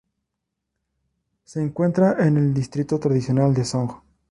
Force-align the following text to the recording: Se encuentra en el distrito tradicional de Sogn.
Se 1.43 1.61
encuentra 1.61 2.17
en 2.27 2.35
el 2.37 2.55
distrito 2.55 2.97
tradicional 2.99 3.53
de 3.53 3.63
Sogn. 3.65 4.01